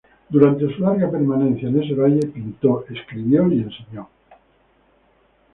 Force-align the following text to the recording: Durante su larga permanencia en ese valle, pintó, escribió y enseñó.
Durante 0.29 0.65
su 0.75 0.81
larga 0.81 1.11
permanencia 1.11 1.69
en 1.69 1.79
ese 1.83 1.93
valle, 1.93 2.25
pintó, 2.25 2.83
escribió 2.89 3.47
y 3.53 3.59
enseñó. 3.59 4.09